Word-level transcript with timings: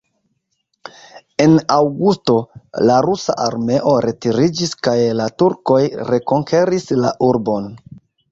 En 1.43 1.51
aŭgusto, 1.73 2.37
la 2.89 2.95
rusa 3.07 3.35
armeo 3.49 3.93
retiriĝis 4.07 4.73
kaj 4.87 4.97
la 5.21 5.29
turkoj 5.43 5.79
rekonkeris 6.13 6.89
la 7.05 7.13
urbon. 7.31 7.69